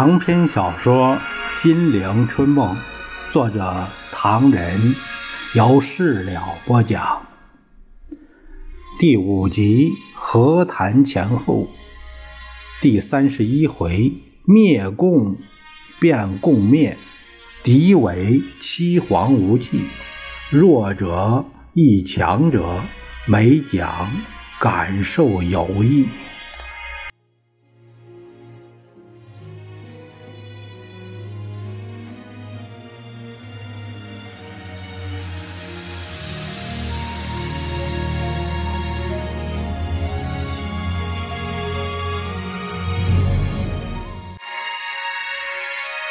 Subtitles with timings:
[0.00, 1.18] 长篇小说
[1.62, 2.74] 《金陵春梦》，
[3.34, 4.94] 作者唐人，
[5.54, 7.26] 由事了播讲。
[8.98, 11.68] 第五集和谈前后，
[12.80, 14.14] 第三十一回
[14.46, 15.36] 灭共
[16.00, 16.96] 变共灭，
[17.62, 19.82] 敌伪欺皇无忌，
[20.48, 21.44] 弱者
[21.74, 22.80] 亦强者，
[23.26, 24.10] 每讲
[24.58, 26.08] 感受有益。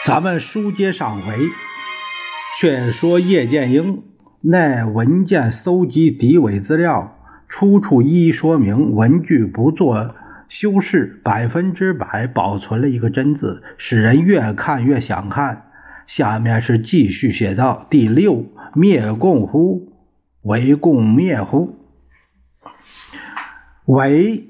[0.06, 1.36] 咱们书接上回，
[2.58, 4.02] 却说叶剑英
[4.42, 10.16] 那文件搜集敌伪资料，出处一一说明，文句不做
[10.48, 15.70] 修饰，百分之百保存了一个真字，使人越看越想看。
[16.08, 19.94] 下面是继续写道：第六，灭共乎？
[20.42, 21.78] 为共灭乎？
[23.86, 24.46] 为。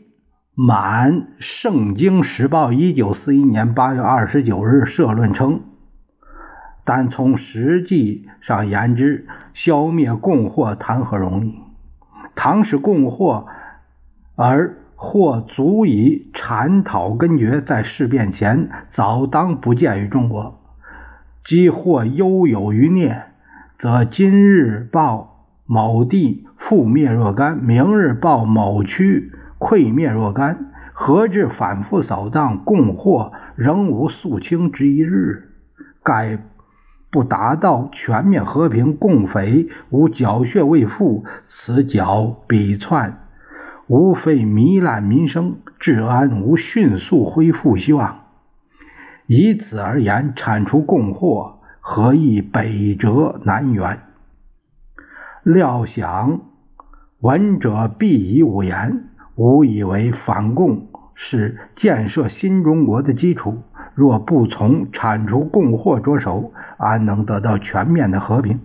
[0.61, 5.61] 满《圣经时报》一九四一年八月二十九日社论称，
[6.83, 11.55] 但从实际上言之，消灭共货谈何容易？
[12.35, 13.47] 倘使共货
[14.35, 20.59] 而或足以铲讨根绝，在事变前早当不见于中国；
[21.41, 23.23] 即或犹有余孽，
[23.77, 29.31] 则今日报某地覆灭若干，明日报某区。
[29.59, 35.49] 溃灭若干，何至反复扫荡，共祸仍无肃清之一日？
[36.01, 36.39] 盖
[37.11, 43.27] 不达到全面和平，共匪无缴械未复，此剿彼窜，
[43.87, 48.21] 无非糜烂民生，治安无迅速恢复希望。
[49.27, 53.97] 以此而言，铲除共祸，何以北辙南辕？
[55.43, 56.41] 料想
[57.19, 59.08] 闻者必以吾言。
[59.39, 63.59] 吾以为反共是建设新中国的基础，
[63.95, 68.59] 若不从铲除共祸着手，安能得到全面的和平？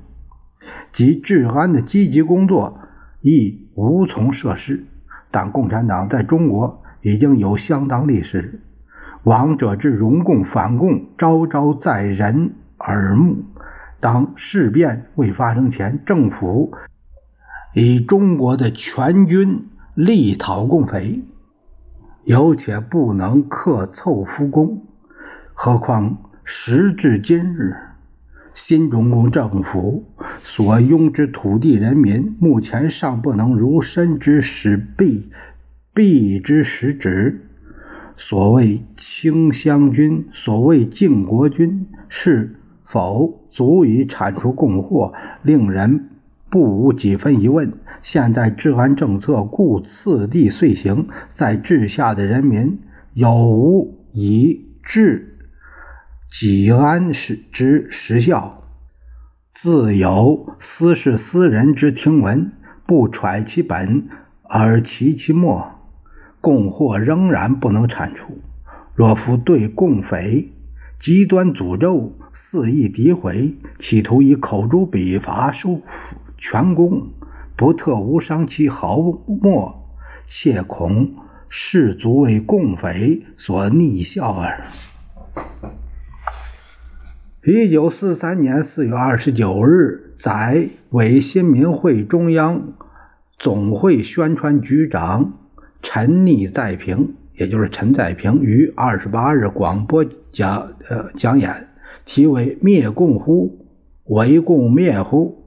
[0.91, 2.81] 及治安的积极工作
[3.21, 4.85] 亦无从设施。
[5.31, 8.61] 但共产党在中国已经有相当历史，
[9.23, 13.45] 亡者之荣共反共，昭昭在人耳目。
[14.01, 16.73] 当事变未发生前，政府
[17.75, 19.69] 以中国的全军。
[19.95, 21.23] 力讨共匪，
[22.25, 24.83] 有且不能克凑复工，
[25.53, 27.77] 何况时至今日，
[28.55, 30.05] 新中共政府
[30.43, 35.31] 所拥之土地人民，目前尚不能如身之使臂，
[35.93, 37.47] 臂之使指。
[38.17, 45.13] 所谓清乡军，所谓靖国军，是否足以铲除共祸，
[45.45, 46.09] 令人
[46.51, 47.73] 不无几分疑问。
[48.05, 52.79] 现在治安政策故次第遂行，在治下的人民
[53.15, 55.39] 有无以治
[56.31, 58.63] 己安时之实效？
[59.55, 62.53] 自有私事私人之听闻，
[62.87, 64.07] 不揣其本
[64.43, 65.67] 而齐其末，
[66.43, 68.37] 共祸仍然不能铲除。
[68.95, 70.53] 若夫对共匪
[71.01, 75.81] 极端诅咒、肆意诋毁，企图以口诛笔伐收
[76.37, 77.09] 全功。
[77.57, 79.87] 不特无伤其毫末，
[80.27, 81.15] 谢恐
[81.49, 84.67] 士卒为共匪所逆效耳。
[87.47, 92.73] 一九四三年四月二十九日，在伪新民会中央
[93.39, 95.35] 总会宣传局长
[95.81, 101.69] 陈逆在平，也就是陈在平于二十八日广播讲呃讲演，
[102.05, 103.65] 题为“灭共乎？
[104.07, 105.43] 为共灭乎？”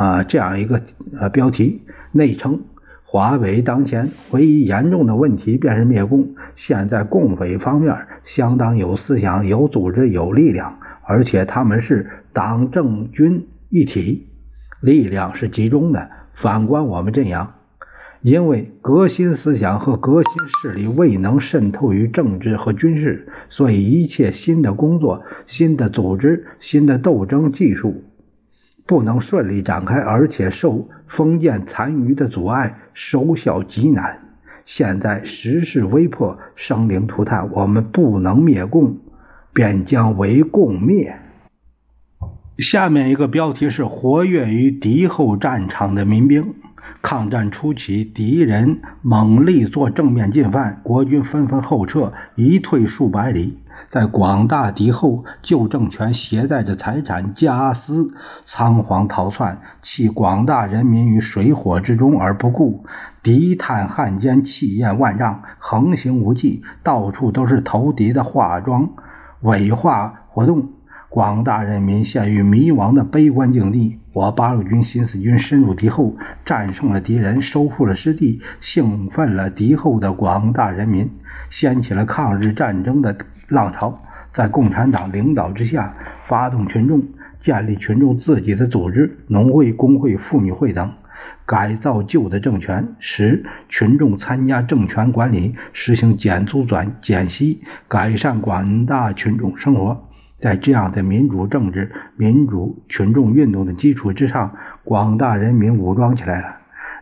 [0.00, 0.80] 啊，这样一个
[1.18, 2.62] 呃标题，内称
[3.04, 6.36] 华为当前唯一严重的问题便是灭共。
[6.56, 7.94] 现在共匪方面
[8.24, 14.28] 相当有思想、有组织、有力量，而且他们是党政军一体，
[14.80, 16.08] 力量是集中的。
[16.32, 17.52] 反观我们镇阳，
[18.22, 28.04] 因为革新思想和革新势力未能渗透于政治和军事，所以一切新的工作、新的组织、新的斗争技术。
[28.90, 34.18] 不能顺利展开，而且受封建残余的阻碍，收效极难。
[34.66, 38.96] 现在时势危迫，生灵涂炭，我们不能灭共，
[39.52, 41.16] 便将为共灭。
[42.58, 46.52] 下面一个标题是：活跃于敌后战场的民兵。
[47.00, 53.56] 抗战初期，敌人猛力做正面进犯，国军纷纷后撤，一退数百里。
[53.90, 58.14] 在广大敌后旧政权携带着财产家私
[58.44, 62.84] 仓皇逃窜，弃广大人民于水火之中而不顾，
[63.20, 68.90] 敌探汉奸气焰万丈，横行无忌，到处都是投敌的化妆
[69.40, 70.68] 伪化活动。
[71.08, 73.98] 广大人民陷于迷茫的悲观境地。
[74.12, 76.14] 我八路军新四军深入敌后，
[76.44, 81.10] 战胜了敌人，收复了失地，兴奋了敌后的广大人民，
[81.50, 83.16] 掀起了抗日战争的
[83.50, 84.00] 浪潮。
[84.32, 85.94] 在共产党领导之下，
[86.28, 87.02] 发动群众，
[87.40, 90.92] 建立群众自己的组织，农会、工会、妇女会等，
[91.44, 100.06] 改造旧的政权，使群众参加政权管理，实行减租转减息，改善广大群众生活。
[100.40, 104.54] 在这样的民主政治、民主群众运动的基础之上，
[104.84, 106.59] 广大人民武装起来了。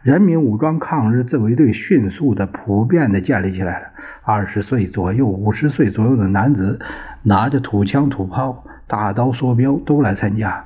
[0.08, 3.88] 人民武装抗日自卫队迅速的、普遍的建立起来了。
[4.22, 6.81] 二十岁左右、五十岁左右的男子，
[7.25, 10.64] 拿着土枪、土炮、大刀、梭镖都来参加。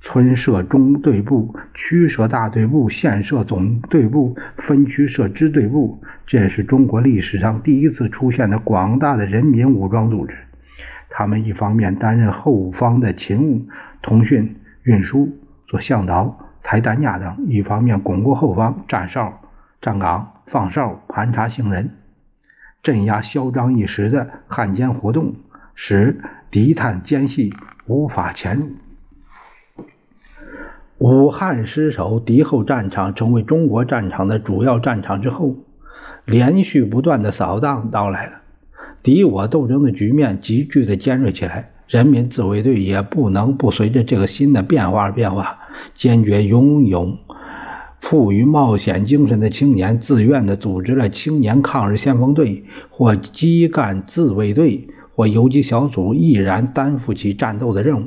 [0.00, 6.02] 村设中队部，区设大队部，县设总队部，分区设支队部。
[6.26, 10.34] 这是中国历史上第一次出现的广大的人民武装组织。
[11.08, 13.62] 他们一方面担任后方的勤务、
[14.02, 15.28] 通讯、运输，
[15.68, 19.40] 做向导、抬担架等；一方面巩固后方，站哨、
[19.80, 21.90] 站岗、放哨、盘查行人，
[22.82, 25.34] 镇压嚣张一时的汉奸活动，
[25.74, 26.20] 使
[26.50, 27.52] 敌探奸细
[27.86, 28.70] 无法潜入。
[30.98, 35.56] 武汉失守，敌后战场成为中国战场的主要战场之后，
[36.24, 38.34] 连续不断的扫荡到来了。
[39.02, 45.58] 敌我斗争的局面急剧的尖锐起来，人民自卫队也不能不随着这个新的变化而变化。
[45.94, 47.18] 坚决拥有
[48.00, 58.04] 富于冒险精神的青年，自愿的组织了青年抗日先锋队或基干自卫队或游击小组，毅然担负起战斗的任务。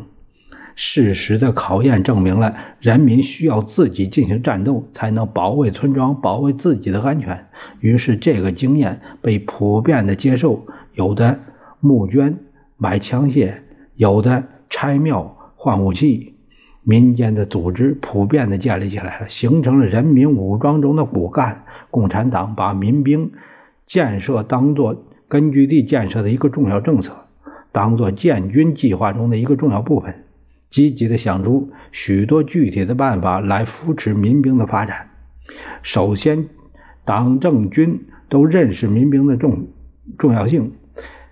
[0.77, 7.47] 事实的考验证明了，人民需要自己进行战斗，才能保卫村庄，保卫自己的安全。
[7.79, 10.65] 于是，这个经验被普遍的接受。
[10.93, 11.39] 有的
[11.79, 12.39] 募捐
[12.77, 13.53] 买枪械，
[13.95, 16.34] 有的拆庙换武器，
[16.87, 21.63] 民间的组织普遍的建立起来了，形成了人民武装中的骨干。
[21.89, 23.31] 共产党把民兵
[23.87, 27.25] 建设当作根据地建设的一个重要政策，
[27.71, 30.13] 当做建军计划中的一个重要部分，
[30.69, 35.09] 积极的想出许多具体的办法来扶持民兵的发展。
[35.81, 36.49] 首先，
[37.03, 39.69] 党政军都认识民兵的重
[40.19, 40.73] 重要性。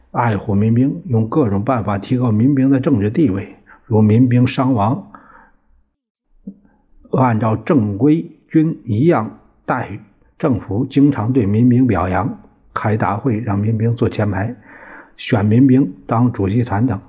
[0.09, 3.55] 爱护民兵，用各种办法提高民兵的政治地位，
[3.85, 5.11] 如民兵伤亡，
[7.19, 9.99] 按照正规军一样待遇。
[10.39, 12.39] 政府经常对民兵表扬，
[12.73, 14.55] 开大会让民兵坐前排，
[15.15, 16.99] 选民兵当主席团等，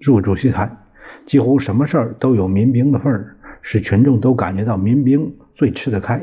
[0.00, 0.76] 入主席团，
[1.24, 6.20] 几乎什么事儿都有民兵的份儿，使群众都感觉到民兵最吃得开，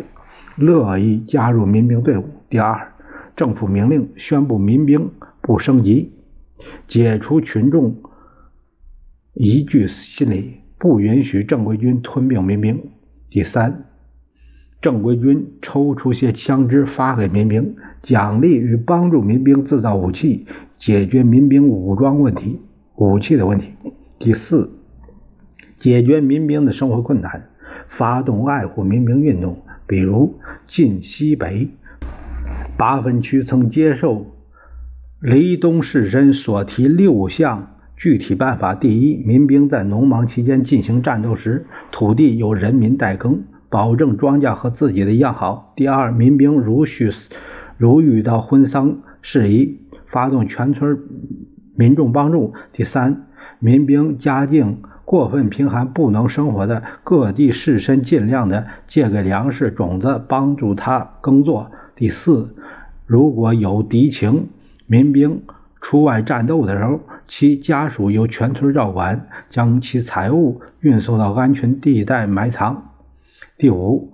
[0.55, 2.23] 乐意加入民兵队伍。
[2.49, 2.93] 第二，
[3.35, 5.09] 政府明令宣布民兵
[5.41, 6.13] 不升级。
[6.87, 7.97] 解除群众
[9.33, 12.81] 疑惧心理，不允许正规军吞并民兵。
[13.33, 13.85] 第三，
[14.79, 20.45] 正规军抽出些枪支发给民兵，奖励与帮助民兵制造武器，
[20.77, 22.61] 解决民兵武装问题、
[22.93, 23.73] 武器的问题。
[24.19, 24.69] 第四，
[25.77, 27.49] 解决民兵的生活困难，
[27.89, 31.69] 发动爱护民兵运动，比如晋西北
[32.77, 34.27] 八分区曾接受。
[35.19, 47.09] 黎东士绅所提六项具体办法：第一，民兵在农忙期间进行战斗时，土地由人民代耕，保证庄稼和自己的样好；第二，民兵如需
[47.77, 50.99] 如遇到婚丧事宜，发动全村
[51.75, 53.27] 民众帮助；第三，
[53.59, 62.53] 民兵家境过分贫寒不能生活的，各地士绅尽量的借给粮食种子，帮助他耕作；第四，
[63.05, 64.47] 如果有敌情。
[64.85, 65.41] 民兵
[65.83, 72.93] 出外战斗的时候，其家属由全村照管，将其财物运送到安全地带埋藏。
[73.57, 74.13] 第五，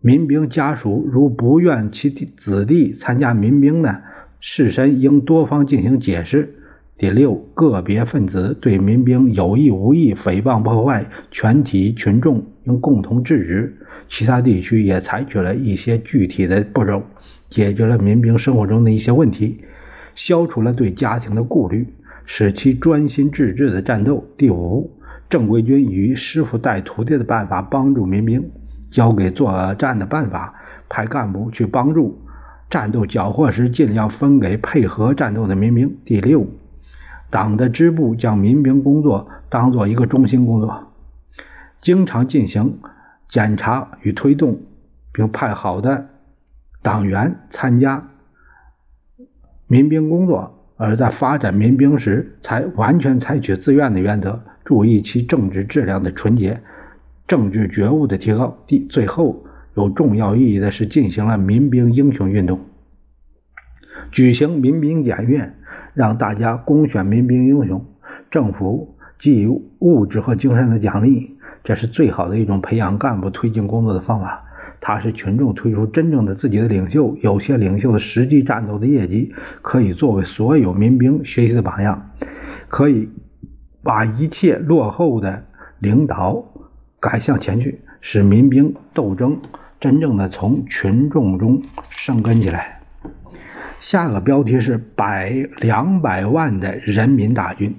[0.00, 4.02] 民兵家属如不愿其子弟参加民兵呢，
[4.38, 6.54] 士绅应多方进行解释。
[6.96, 13.76] 第六，个别分子对民兵有意无意诽谤破坏，全体群众应共同制止。
[14.08, 17.02] 其他地区也采取了一些具体的步骤，
[17.48, 19.64] 解决了民兵生活中的一些问题。
[20.14, 24.24] 消除了对家庭的顾虑，使其专心致志的战斗。
[24.36, 24.98] 第五，
[25.28, 28.50] 正规军以师傅带徒弟的办法帮助民兵，
[28.90, 30.54] 交给作战的办法，
[30.88, 32.20] 派干部去帮助。
[32.68, 35.96] 战斗缴获时，尽量分给配合战斗的民兵。
[36.04, 36.46] 第六，
[37.28, 40.92] 党的支部将民兵工作当做一个中心工作，
[41.80, 42.78] 经常进行
[43.26, 44.60] 检查与推动，
[45.12, 46.06] 并派好的
[46.80, 48.08] 党员参加
[49.70, 50.56] 民兵工作。
[50.76, 56.58] 而在发展民兵时，才完全采取自愿的原则，注意其政治质量的纯洁、
[57.28, 58.56] 政治觉悟的提高。
[58.66, 62.60] 第最后有重要意义的是，进行了民兵英雄运动，
[64.10, 65.52] 举行民兵检阅，
[65.92, 67.84] 让大家公选民兵英雄，
[68.30, 69.48] 政府给予
[69.80, 74.46] 物质和精神的奖励，这是最好的一种培养干部、推进工作的方法。
[74.80, 82.10] 他是群众推出真正的自己的领袖，有些领袖的实际战斗的业绩可以作为所有民兵学习的榜样，
[82.68, 83.08] 可以
[83.82, 85.44] 把一切落后的
[85.78, 86.44] 领导
[86.98, 89.40] 赶向前去，使民兵斗争
[89.78, 92.80] 真正的从群众中生根起来。
[93.80, 97.76] 下个标题是百两百万的人民大军。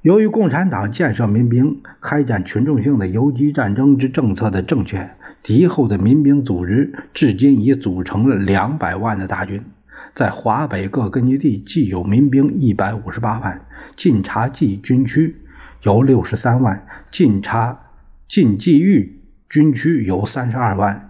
[0.00, 5.10] 由于共产党建设民兵、开展群众性的游击战争之政策的正确。
[5.42, 9.60] 敌后的民兵组织至今已组成了两百万的大军，
[10.14, 13.60] 在华北各根据地既有民兵一百五十八万，
[13.96, 15.36] 晋察冀军区
[15.82, 17.80] 有六十三万，晋察
[18.28, 19.18] 晋冀豫
[19.50, 21.08] 军区有三十二万，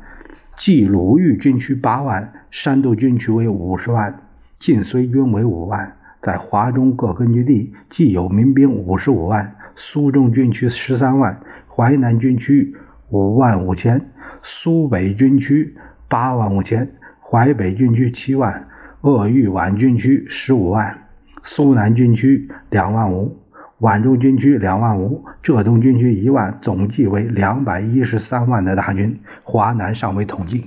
[0.56, 4.22] 冀鲁豫军区八万，山东军区为五十万，
[4.58, 5.96] 晋绥军为五万。
[6.22, 12.74] 在华中各根据地既有民兵五十五万，苏中军区十三万，淮南军区
[13.10, 14.00] 五万五千。
[14.42, 15.74] 苏北军区
[16.08, 18.68] 八万五千，淮北军区七万，
[19.00, 20.98] 鄂豫皖军区十五万，
[21.44, 23.38] 苏南军区两万五，
[23.78, 29.18] 皖中军区两万五，浙东军区一万，总计为两百一十三万的大军。
[29.42, 30.66] 华南尚未统计。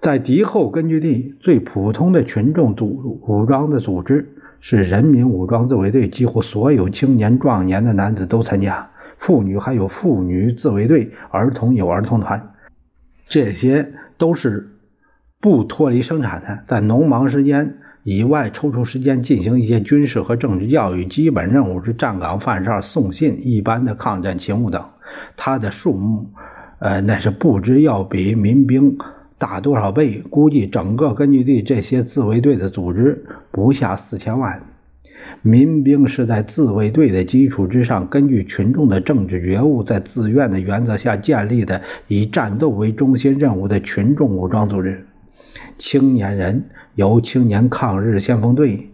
[0.00, 8.90] 在敌后根据地，最普通的群众组武装的组织是人民武装自卫队，几乎所有青年壮年的男子都参加。
[9.18, 12.54] 妇女还有妇女自卫队，儿童有儿童团，
[13.26, 14.70] 这些都是
[15.40, 21.04] 不脱离生产的，在农忙时间以外抽出时间进行一些军事和政治教育。
[21.04, 24.84] 基本任务是站岗、犯哨、送信、一般的抗战勤务等。
[25.36, 26.30] 它的数目，
[26.78, 28.98] 呃，那是不知要比民兵
[29.36, 30.22] 大多少倍。
[30.30, 34.62] 估计整个根据地这些自卫队的组织不下四千万。
[35.42, 45.06] 民兵是在自卫队的基础之上，根据群众的政治觉悟，在自愿的原则下建立的以战斗为中心任务的群众武装组织。
[45.78, 46.64] 青年人
[46.94, 48.88] 由青年抗日先锋队，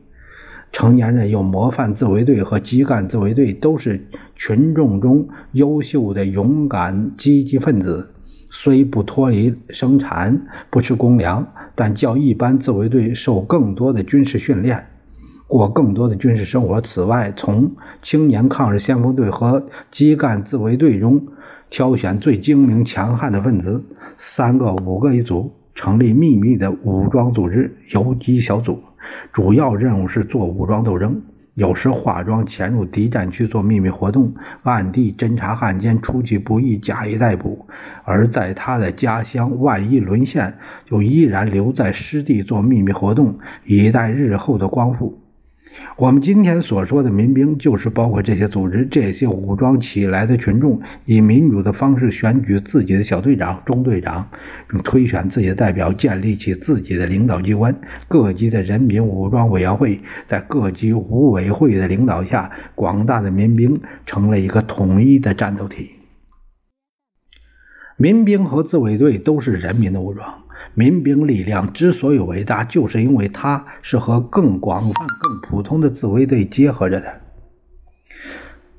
[0.71, 8.11] 成年人有模范自卫队和基干自卫队，都是群众中优秀的勇敢积极分子。
[8.51, 14.87] 虽不脱离生产，不吃公粮，但较一般自卫队受更多的军事训练。
[15.54, 16.80] 过更多的军事生活。
[16.80, 21.28] 此外，从青年抗日先锋队和基干自卫队中
[21.70, 23.84] 挑选最精明强悍的分子，
[24.18, 28.80] 三个、五个一组，成立秘密的武装组织游击小组，
[29.32, 31.23] 主要任务是做武装斗争，
[31.54, 34.34] 有时化妆潜入敌占区做秘密活动，
[34.64, 37.66] 暗地侦察汉奸，出其不意假以逮捕。
[38.02, 45.20] 而在他的家乡，万一沦陷，就依然留在失地做秘密活动，以待日后的光复。
[45.97, 54.28] 我们今天所说的民兵，就是包括这些组织、这些武装起来的群众，以民主的方式选举自己的小队长、中队长，
[54.69, 57.81] 并推选自己的代表，建立起自己的领导机关。
[58.09, 65.90] 各级的人民武装委员会在各级武委会的领导下，广大的民兵成了一个统一的战斗体。
[67.97, 70.44] 民兵和自卫队都是人民的武装。
[70.75, 77.07] 民兵力量之所以伟大，就是因为它是和更广泛、更普通的自卫队结合着的。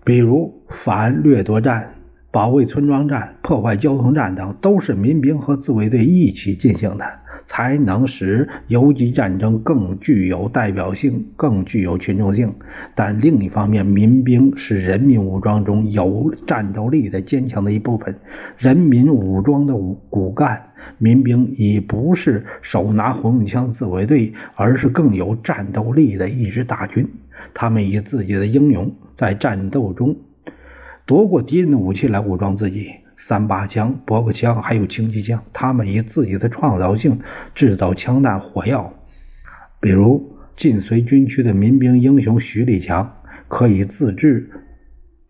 [0.04, 1.96] 比如反掠夺战、
[2.32, 7.06] 保卫村庄战、破坏交通战等，都是民兵和自卫队一起进行的。
[7.48, 12.52] 才能使游击战争更具有代表性、更具有群众性。
[12.96, 18.16] 但另一方面，民兵是人民武装中有战斗力的坚强的一部分。
[18.58, 19.75] 人民武装的
[20.10, 27.08] 骨干，民兵已不是手拿红缨枪自卫队，而是更有战斗力的一支大军。
[27.54, 30.18] 他们以自己的英勇在战斗中
[31.06, 32.92] 夺过敌人的武器来武装自己。
[33.18, 37.22] 三八枪、驳壳枪，还有轻机枪，他们以自己的创造性
[37.54, 38.94] 制造枪弹、火药。
[39.80, 44.50] 比如晋绥军区的民兵英雄徐立强可以自制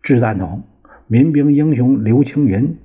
[0.02, 0.62] 掷弹筒；
[1.06, 2.76] 民兵英雄刘青云、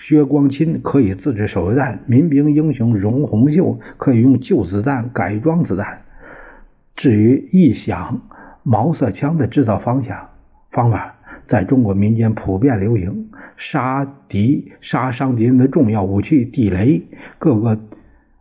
[0.00, 6.00] 薛光钦可以自制手榴弹；民兵英雄荣洪秀可以用旧子弹改装子弹。
[6.96, 8.22] 至于一响、
[8.62, 10.30] 毛瑟枪的制造方向
[10.70, 11.14] 方法
[11.46, 13.28] 在中国民间普遍流行，
[13.58, 17.02] 杀敌杀伤敌人的重要武器地雷，
[17.38, 17.78] 各个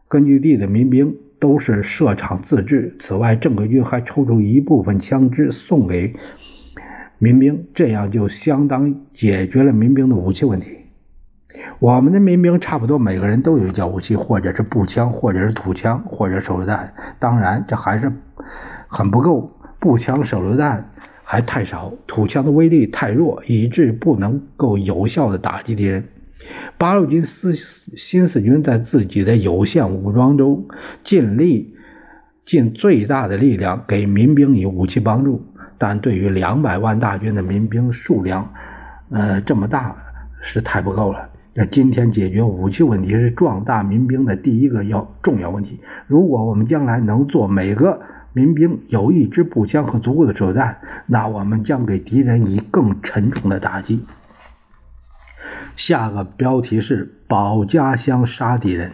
[0.08, 2.96] 根据地的民兵都是设厂自制。
[3.00, 6.16] 此外，正规军还抽出一部分枪支送给
[7.18, 10.79] 民兵，这样就相当解决了民兵的武器问题。
[11.80, 16.94] 我们的民兵差不多每个人都有一件武器，或者是步枪，或者是土枪，或者手榴弹。
[17.18, 18.12] 当然，这还是
[18.88, 19.52] 很不够。
[19.80, 20.92] 步枪、手榴弹
[21.24, 26.04] 还太少，土枪的威力太弱，以致不能够有效的打击敌人。
[26.78, 30.68] 八路军四新四军在自己的有限武装中，
[31.02, 31.76] 尽力
[32.46, 35.46] 尽最大的力量给民兵以武器帮助，
[35.78, 38.52] 但对于两百万大军的民兵数量，
[39.10, 39.96] 呃，这么大
[40.42, 41.29] 是太不够了。
[41.54, 45.80] 那今天解决武器问题是壮大民兵的第一个要重要问题。
[46.08, 48.02] 如果我们将来能做每个。
[48.32, 50.78] 民兵有一支步枪和足够的手榴弹，
[51.08, 54.06] 那我们将给敌人以更沉重的打击。
[55.76, 58.92] 下个标题是保家乡杀敌人。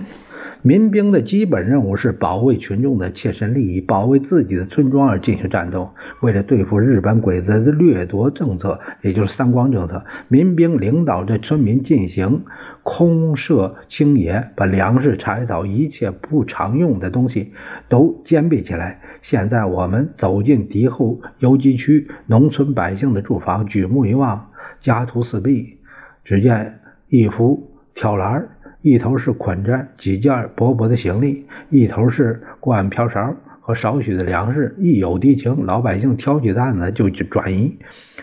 [0.66, 5.92] 民兵的基本任务是保卫群众的切身利益，保卫自己的村庄而进行战斗。
[6.22, 12.46] 为了对付日本鬼子的掠夺政策，也就是三光政策，民兵领导着村民进行
[12.82, 17.54] 空设清野，把粮食、柴草一切不常用的东西
[17.88, 19.02] 都兼备起来。
[19.22, 25.78] 现在我们走进敌后游击区，农村百姓的住房，举目一望，家徒四壁，
[26.24, 28.48] 只见一幅挑栏
[28.86, 34.76] 一头是捆着几件薄薄的行李，一头是锅碗瓢勺和少许的粮食。
[34.78, 37.80] 一有敌情，老百姓挑起担子就去转移。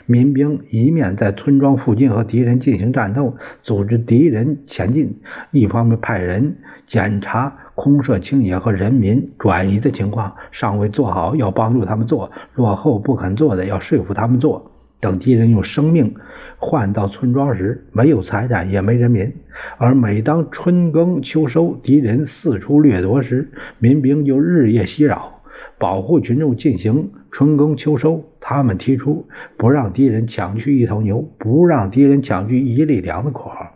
[0.07, 5.09] 民兵一面在村庄附近和敌人进行战斗，组织敌人前进；
[5.51, 10.37] 一方面派人检查空设清野和人民转移的情况。
[10.53, 14.72] 尚未做好，要帮助他们做；落后不肯做的，要说服他们做。
[15.03, 16.15] 等敌人用生命
[16.59, 19.33] 换到村庄时，没有财产，也没人民。
[19.77, 25.43] 而每当春耕秋收，敌人四处掠夺时，民兵就日夜袭扰，
[25.77, 28.25] 保护群众进行春耕秋收。
[28.39, 33.73] 他们提出不让敌人抢去一头牛，不让敌人抢去一粒粮的口号。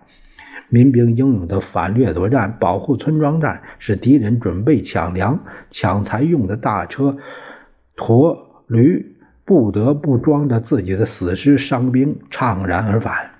[0.68, 5.40] 民兵英勇的反掠夺战、保护村庄战，使敌人准备抢粮、
[5.72, 7.16] 抢财用的大车、
[7.96, 9.15] 驼驴。
[9.46, 13.30] 不得不装着自己的死尸伤兵，怅然而返。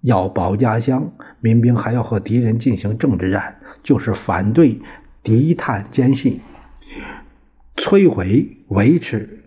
[0.00, 4.80] 要保家乡，民兵还要和敌人进行政治战，就是反对
[5.24, 6.40] 敌探奸细，
[7.76, 9.40] 摧毁维持，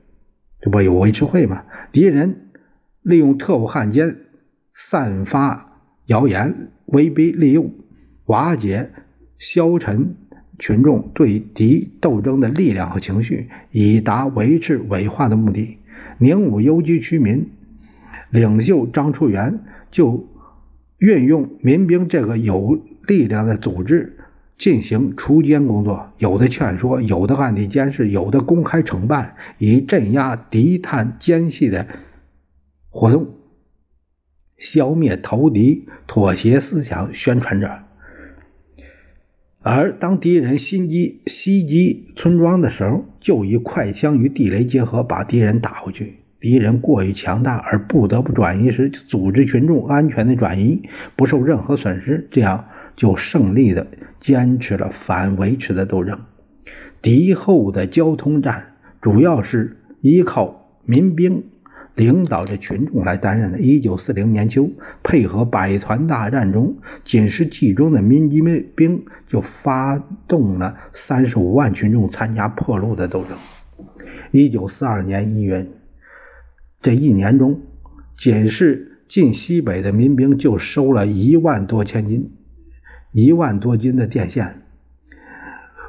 [0.60, 1.64] 这不有维持会吗？
[1.94, 2.50] 敌人
[3.02, 4.18] 利用特务汉奸
[4.76, 7.72] 散发谣言，威逼利诱，
[8.26, 8.92] 瓦解
[9.38, 10.18] 消沉
[10.58, 15.79] 群众对敌斗争的力量和情绪，以达维持伪化的目的。
[16.20, 17.50] 宁武游击区民
[18.30, 20.28] 领袖张处元就
[20.98, 24.18] 运用民兵这个有力量的组织
[24.58, 31.88] 进行锄奸工作，有的劝说，有的暗地监视，有的公开惩办，以镇压敌探奸细的
[32.90, 33.36] 活动，
[34.58, 37.80] 消灭投敌妥协思想宣传者。
[39.62, 46.16] 而当敌人袭击袭击村庄的时候，就以快枪与地雷结合，把敌人打回去。
[46.40, 50.84] 敌人过于强大而不得不转移时，组织群众安全的转移，
[51.18, 53.88] 不受任何损失，这样就胜利的
[54.22, 56.22] 坚持了反维持的斗争。
[57.02, 61.44] 敌后的交通战主要是依靠民兵。
[62.00, 63.60] 领导着群众来担任的。
[63.60, 64.72] 一九四零年秋，
[65.04, 73.38] 配合百团大战中仅是冀中的民机兵，就发动了三十五万群众参加破路的斗争。
[74.32, 75.68] 一九四二年一月，
[76.82, 77.60] 这一年中，
[78.18, 82.32] 仅是晋西北的民兵就收了一万多千斤、
[83.12, 84.62] 一万多斤的电线。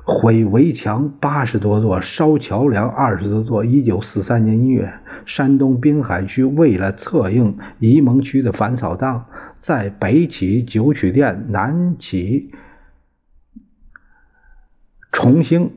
[0.05, 3.65] 毁围墙八十多座，烧桥梁二十多座。
[3.65, 4.93] 一九四三年一月，
[5.27, 9.27] 山东滨海区为了策应沂蒙区的反扫荡，
[9.59, 12.51] 在北起九曲店，南起
[15.13, 15.73] 崇兴。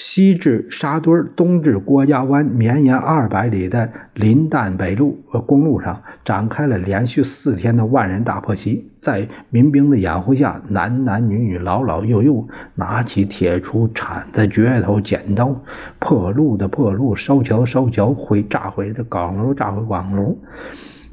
[0.00, 8.88] 西至沙墩东至郭家湾，绵延二百里的林丹北路公路上，展开了连续四天的万人大破袭。
[9.00, 15.64] 在民兵的掩护下，男男女女、老老幼幼，拿起铁锄、铲子、镢头、剪刀，
[15.98, 20.38] 破路的破路，烧桥烧桥，毁炸毁的岗楼炸毁岗楼，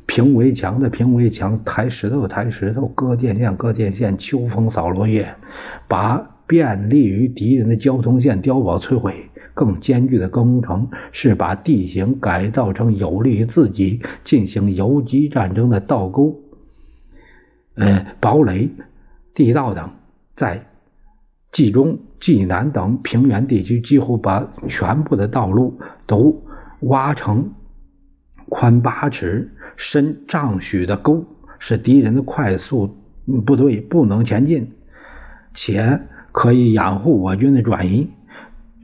[0.06, 5.34] 平围墙的平围墙，抬石头抬石头，割电线割电线，秋风扫落叶，
[5.88, 6.35] 把。
[6.47, 16.39] 便利于敌人的交通线碉堡摧毁，更艰巨的工程是把地形改造成有利于自己进行游击战争的道沟、
[17.75, 18.69] 呃堡垒、
[19.34, 19.89] 地道等，
[20.36, 20.67] 在
[21.51, 26.43] 冀中、冀南等平原地区，几乎把全部的道路都
[26.81, 27.53] 挖成
[28.49, 31.25] 宽八尺、深丈许的沟，
[31.58, 32.97] 使敌人的快速
[33.45, 34.71] 部队不能前进，
[35.53, 36.01] 且
[36.36, 38.10] 可以掩护我军的转移。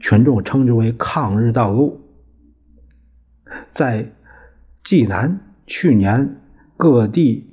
[0.00, 2.00] 群众称之为“抗日道路”。
[3.74, 4.10] 在
[4.82, 6.40] 济南，去年
[6.78, 7.50] 各地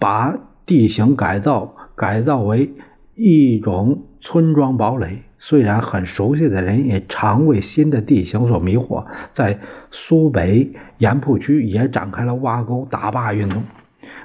[0.00, 2.74] 把地形改造改造为
[3.14, 5.22] 一种村庄堡垒。
[5.38, 9.06] 虽然很熟悉的人，也常为新的地形所迷惑。
[9.32, 9.60] 在
[9.92, 13.62] 苏北盐铺区，也展开了挖沟打坝运动，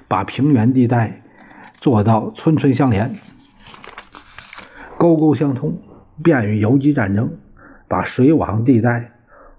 [0.08, 1.22] 把平原地带
[1.80, 3.14] 做到村村相连、
[5.00, 5.80] 沟沟相通。
[6.22, 7.32] 便于游击战争，
[7.88, 9.14] 把水网地带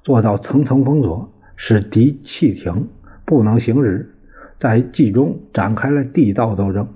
[0.04, 2.86] 做到层层封锁，使敌汽艇
[3.24, 4.14] 不能行驶。
[4.58, 6.86] 在冀中展开了地道斗争，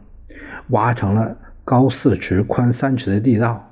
[0.68, 3.70] 挖成了高四尺、宽三尺的地道，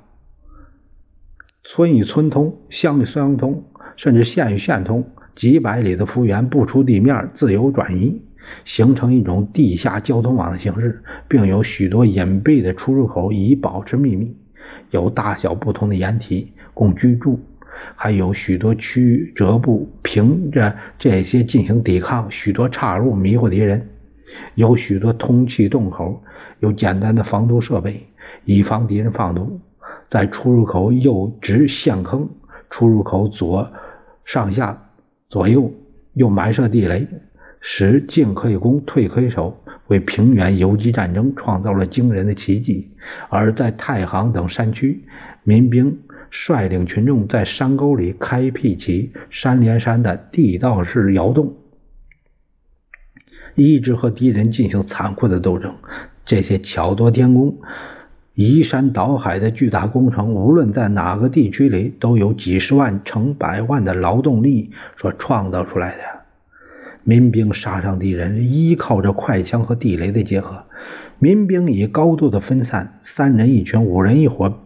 [1.63, 8.19] 村与村通，乡与乡通，甚至县与县通，几百里的幅员不出地面，自由转移，
[8.65, 14.35] 形成一种地下交通网的形式，并有许多隐蔽的出入口以保持秘密。
[14.93, 17.39] 有大小不同的掩体供居住，
[17.95, 23.89] 还有许多曲折部，凭着这些进行抵抗；许多岔路迷惑敌人，
[24.53, 26.23] 有许多通气洞口，
[26.59, 28.05] 有简单的防毒设备，
[28.45, 29.59] 以防敌人放毒。
[30.09, 32.29] 在出入口右直陷坑，
[32.69, 33.67] 出入口左
[34.25, 34.91] 上下
[35.27, 35.73] 左右
[36.13, 37.07] 又埋设地雷，
[37.59, 39.59] 使进可以攻，退可以守。
[39.87, 42.92] 为平原游击战争创造了惊人的奇迹。
[43.29, 45.03] 而在太行等山区，
[45.43, 51.55] 民兵率领群众在山沟里开辟起山连山的地道式窑洞，
[53.55, 55.75] 一直和敌人进行残酷的斗争。
[56.25, 57.57] 这些巧夺天工、
[58.33, 66.12] 移山倒海的巨大工程，无论在哪个地区里，都有几十万、成百万的劳动力所创造出来的。
[67.03, 70.63] 民兵杀伤敌人，依靠着快枪和地雷的结合。
[71.19, 74.59] 民兵以高度的分散，三人一群，五人一伙，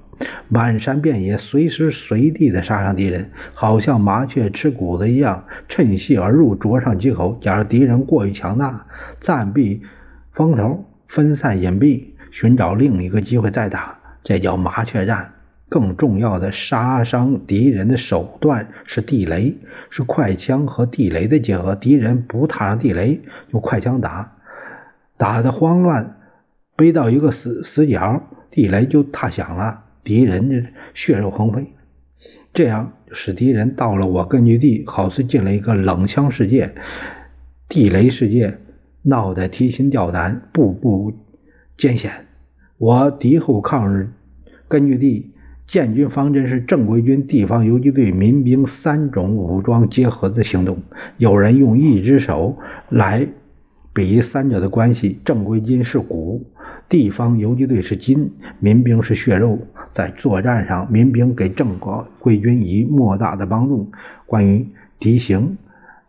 [0.48, 7.38] 满山遍野，随时随地的杀伤敌人，好像麻雀吃谷子一样，趁隙而入，啄上几口。
[7.42, 8.86] 假如敌人过于强大，
[9.20, 9.82] 暂避
[10.32, 15.34] 风头，分散隐蔽，寻找另一个机会再打，这叫麻雀战。
[15.70, 19.54] 更重要的杀伤敌人的手段是地雷，
[19.90, 21.76] 是快枪和地雷的结合。
[21.76, 23.20] 敌人不踏上地雷，
[23.52, 24.38] 用快枪打，
[25.18, 26.18] 打得慌乱，
[26.78, 31.74] 背到一个死死角，地雷就踏响了，敌人的血肉横飞。
[32.54, 36.74] 这样使敌人到了我根据地，好似进了一个冷枪世界、
[37.68, 38.58] 地雷世界，
[39.02, 41.14] 闹得提心吊胆，步步
[41.76, 42.26] 艰险。
[42.78, 44.12] 我敌后抗日
[44.70, 45.34] 根据地。
[45.68, 50.78] 建军方针是正规军、地方游击队、民兵三种武装结合的行动。
[51.18, 52.58] 有人用一只手
[52.90, 53.28] 来
[53.94, 56.46] 比三者的关系：正规军是骨，
[56.88, 59.60] 地方游击队是筋，民兵是血肉。
[59.94, 61.78] 在作战上，民兵给正
[62.20, 63.92] 规军以莫大的帮助。
[64.26, 64.68] 关于
[65.00, 65.58] 敌情、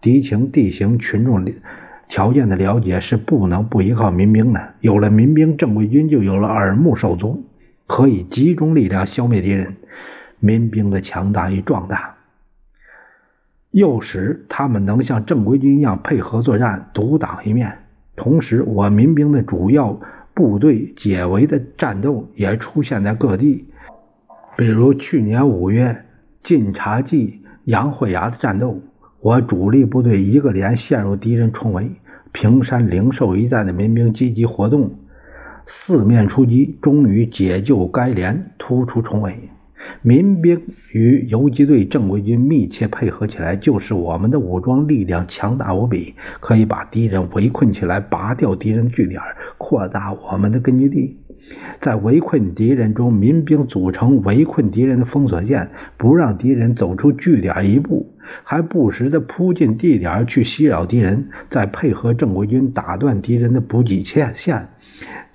[0.00, 1.44] 敌情、地形、群众
[2.06, 4.74] 条件的了解是不能不依靠民兵的。
[4.80, 7.44] 有了民兵，正规军就有了耳目手足。
[7.88, 9.74] 可以集中力量消灭敌人，
[10.38, 12.16] 民兵的强大与壮大，
[13.72, 17.78] 诱使他们能像正规军一样配合作战，独当一面。
[18.14, 20.00] 同时，我民兵的主要
[20.34, 23.68] 部队解围的战斗也出现在各地，
[24.56, 26.04] 比如去年五月
[26.42, 28.82] 晋察冀杨会崖的战斗，
[29.20, 31.92] 我主力部队一个连陷入敌人重围。
[32.32, 34.98] 平山灵寿一带的民兵积极活动。
[35.70, 39.34] 四面出击，终于解救该连，突出重围。
[40.00, 49.20] 民兵与游击队、正规军密切配合起来，就是我们的武装力量强大无比，可以把敌人围困起来，拔掉敌人的据点，
[49.58, 51.18] 扩大我们的根据地。
[51.82, 64.68] 在围困敌人中，民兵组成围困敌人的封锁线，不让敌人走出据点一步，还不时地扑进地点去袭扰敌人，再配合正规军打断敌人的补给线线。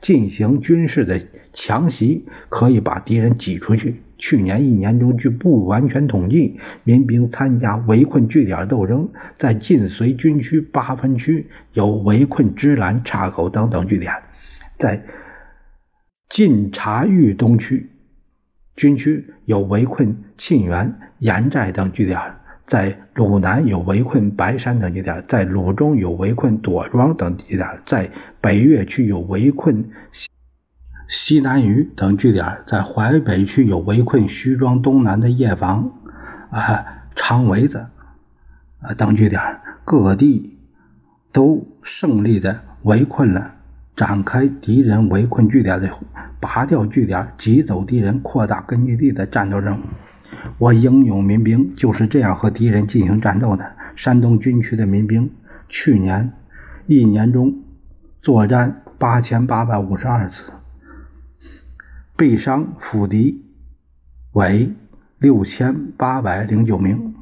[0.03, 1.21] 进行军事的
[1.53, 4.01] 强袭，可以把敌人挤出去。
[4.17, 14.13] 去年一年中，据不完全统计，民兵参加围困据点斗争，在晋绥军区八分区有围困芝兰、岔口等等据点，
[14.77, 15.05] 在
[16.27, 17.89] 晋察豫东区
[18.75, 22.19] 军区有围困沁源、盐寨等据点，
[22.65, 28.09] 在鲁南有围困白山等据点，在鲁中有围困朵庄等据点，在
[28.41, 29.89] 北岳区有围困
[31.07, 35.91] 西南隅等据点，在淮北区有围困徐庄东南的叶房、
[36.49, 37.87] 啊长围子
[38.81, 39.41] 啊等据点，
[39.85, 40.57] 各地
[41.31, 43.55] 都胜利的围困了。
[43.95, 45.87] 展开敌人围困据点的
[46.39, 49.83] 拔掉据点、挤走敌人、扩大根据地的战斗任务。
[50.57, 53.75] 我英勇民兵就是这样和敌人进行战斗的。
[53.95, 55.29] 山东军区的民兵
[55.69, 56.33] 去年
[56.87, 57.61] 一年中
[58.21, 60.51] 作战八千八百五十二次，
[62.15, 63.45] 被伤俘敌
[64.31, 64.73] 为
[65.19, 67.13] 六千八百零九名。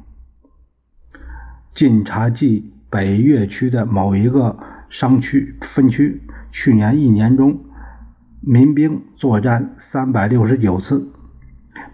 [1.74, 4.58] 晋察冀北岳区的某一个
[4.88, 6.22] 商区分区。
[6.50, 7.64] 去年一年中，
[8.40, 11.10] 民兵作战三百六十九次，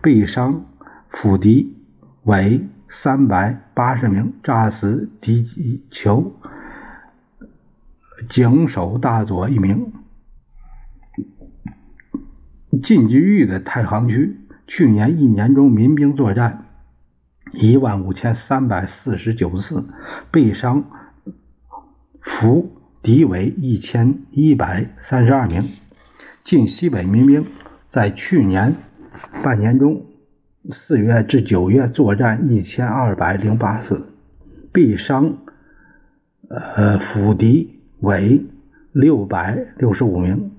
[0.02, 0.66] 被伤
[1.10, 1.76] 俘敌
[2.24, 6.32] 为三百八十名，炸死敌酋
[8.28, 9.92] 警守大佐一名。
[12.82, 16.66] 晋冀豫的太行区，去年一年中民兵作战
[17.52, 19.84] 一万五千三百四十九次，
[20.30, 20.84] 被伤
[22.20, 22.74] 俘。
[23.00, 25.70] 敌为一千一百三十二名，
[26.42, 27.46] 晋西北民兵
[27.88, 28.74] 在去年
[29.42, 30.04] 半年中
[30.70, 34.06] 四月至九月作战一千二百零八次，
[34.72, 35.38] 毙伤
[36.48, 38.44] 呃俘敌为
[38.92, 40.50] 六百六十五名，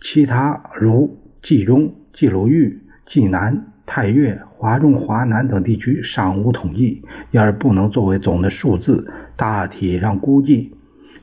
[0.00, 10.76] 其他如冀中、冀鲁豫、冀南、太岳、华中、华南等地区尚无统计，因而不能作为总的数字，大体上估计。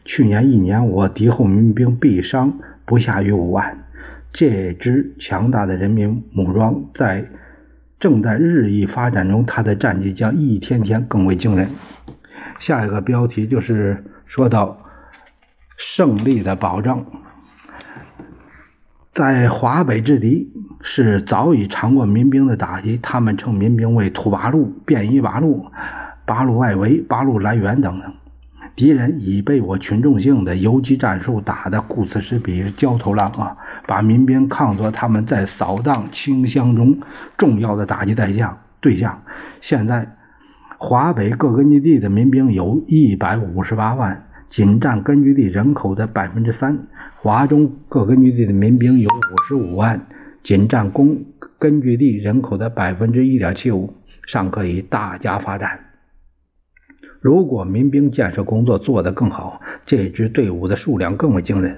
[0.04, 3.78] 去年一年，我敌后民兵毙伤不下于五万。
[4.34, 7.30] 这支强大的人民武装在
[8.02, 11.70] 正在日益发展中，他的战绩将一天天更为惊人。
[12.60, 14.80] 下一个标题就是说到
[15.78, 17.06] 胜利的保证。
[19.14, 25.68] 在华北之敌是早已尝过民兵的打击，他们称民兵为土八路、便衣八路、
[26.26, 28.14] 八路外围、八路来援等等。
[28.76, 33.58] 敌人已被我群众性的游击战术打得顾此失彼、焦头烂额，
[33.92, 37.02] 把民兵看作他们在扫荡清乡中
[37.38, 38.58] 重要的打击对象。
[38.80, 39.22] 对象，
[39.60, 40.16] 现在
[40.78, 46.74] 华北各根据地的民兵有一百五十八万，仅占根据地人口的百分之三；
[47.18, 50.08] 华中各根据地的民兵有五十五万，
[50.42, 51.26] 仅占公
[51.60, 53.94] 根据地人口的百分之一点七五，
[54.26, 55.82] 尚可以大加发展。
[57.20, 61.78] 如果民兵建设工作做得更好，这支队伍的数量更为惊人。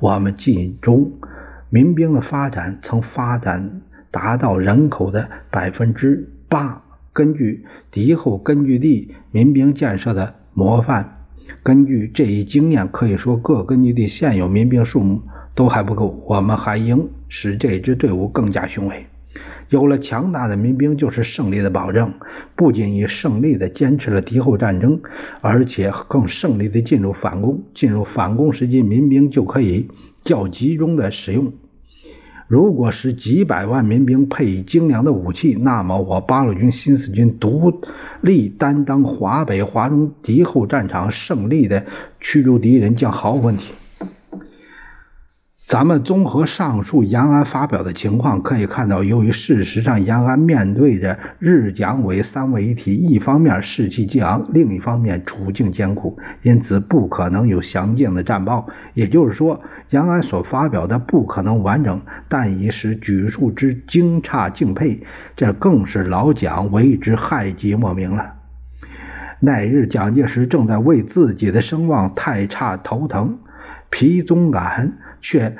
[0.00, 1.12] 我们冀中
[1.74, 3.80] 民兵的发展曾发展
[4.10, 6.84] 达到人口的百分之八。
[7.14, 11.24] 根据敌后根据地民兵建设的模范，
[11.62, 15.22] 根据这一经验，可以说各根据地现有民兵数目
[15.54, 16.22] 都还不够。
[16.28, 19.06] 我们还应使这支队伍更加雄伟。
[19.70, 22.12] 有了强大的民兵，就是胜利的保证。
[22.54, 25.00] 不仅以胜利的坚持了敌后战争，
[25.40, 27.64] 而且更胜利的进入反攻。
[27.72, 29.88] 进入反攻时期，民兵就可以
[30.22, 31.54] 较集中的使用。
[32.48, 37.80] 如果是几百万民兵配以精良的武器，那么我八路军新四军独
[38.20, 41.86] 立担当华北、华中敌后战场胜利的
[42.20, 43.74] 驱逐敌人，将毫无问题。
[45.64, 58.66] 咱们综合上述延安发表的情况，可以看到，由于事实上延安面对着日蒋伪三位一体，一方面士气激昂，另一方面处境艰苦，因此不可能有详尽的战报。
[58.94, 65.04] 也就是说，延安所发表的不可能完整，但已使举数之惊诧敬佩，
[65.36, 68.34] 这更是老蒋为之害极莫名了。
[69.38, 73.38] 那日，蒋介石正在为自己的声望太差头疼，
[73.90, 74.98] 皮宗感。
[75.22, 75.56] 却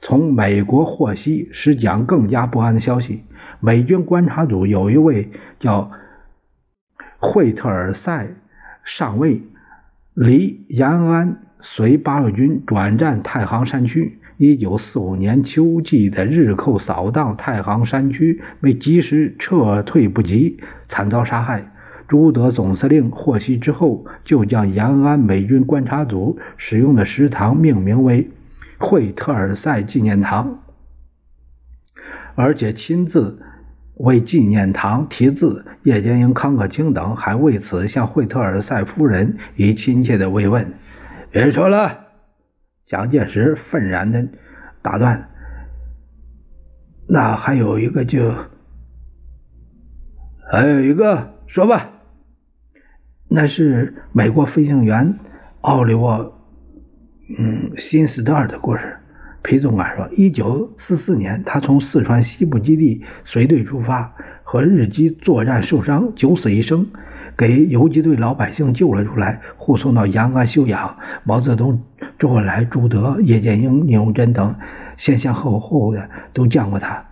[0.00, 3.22] 从美国获悉使蒋更加不安的消息。
[3.60, 5.92] 美军观察组有一位叫
[7.18, 8.28] 惠特尔塞
[8.84, 9.42] 上尉，
[10.14, 14.18] 离延安随八路军转战太行山区。
[14.36, 21.72] 一九四五年秋季的日寇扫荡太行山区，为及时撤退不及，惨遭杀害。
[22.06, 28.30] 朱德总司令获悉之后，就将延安美军观察组使用的食堂命名为。
[28.78, 30.62] 惠特尔塞纪念堂，
[32.34, 33.42] 而且亲自
[33.94, 35.64] 为纪念堂题字。
[35.84, 40.74] 叶剑英、康可清等还为此向惠特尔塞夫人以亲切的慰问。
[41.30, 41.98] 别说了，
[42.86, 44.28] 蒋介石愤然的
[44.82, 45.30] 打断
[47.08, 48.34] ：“那还有一个就，
[50.50, 51.90] 还有一个说吧，
[53.28, 55.18] 那是美国飞行员
[55.62, 56.37] 奥利沃，
[57.36, 58.96] 嗯，新斯特尔的故事。
[59.42, 64.12] 裴总管说，一九四四年，他从四川西部基地随队出发，
[64.42, 66.86] 和日机作战受伤，九死一生，
[67.36, 70.96] 给游击队老百姓救了出来，护送到延安休养。
[71.22, 71.80] 毛泽东、
[72.18, 74.54] 周恩来、朱德、叶剑英、聂荣臻等
[74.96, 77.04] 先先后后的都见过他。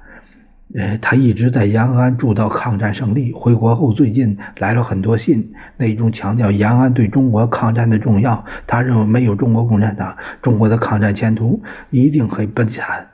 [0.75, 3.33] 呃，他一直在延安住到抗战胜利。
[3.33, 8.45] 回国后，最近来了很多信，内容强调延安对中国抗战的重要。
[8.67, 13.07] 他认为没有中国共产党，中国的抗战前途一定很悲惨。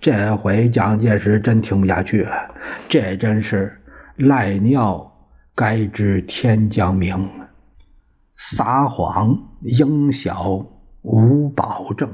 [0.00, 2.32] 这回蒋介石真听不下去了，
[2.88, 3.80] 这真是
[4.16, 5.12] 赖尿
[5.54, 7.28] 该知天将明，
[8.36, 10.66] 撒谎应晓
[11.02, 12.10] 无保证。